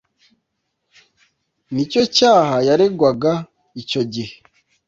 [1.73, 3.33] nicyo cyaha yaregwaga
[3.81, 4.33] icyo gihe